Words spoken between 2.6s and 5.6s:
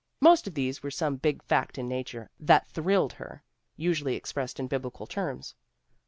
thrilled her, usually expressed in Biblical terms."